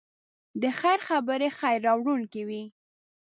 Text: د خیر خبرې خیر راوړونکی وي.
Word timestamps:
د 0.61 0.63
خیر 0.79 0.99
خبرې 1.07 1.49
خیر 1.59 1.79
راوړونکی 1.87 2.41
وي. 2.47 2.63